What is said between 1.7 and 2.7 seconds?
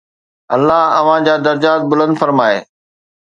بلند فرمائي.